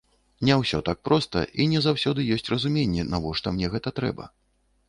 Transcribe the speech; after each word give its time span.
Не 0.47 0.53
ўсё 0.61 0.79
так 0.87 0.97
проста, 1.09 1.43
і 1.61 1.67
не 1.75 1.81
заўсёды 1.87 2.25
ёсць 2.37 2.49
разуменне, 2.55 3.07
навошта 3.13 3.47
мне 3.59 3.71
гэта 3.75 3.89
трэба. 4.01 4.31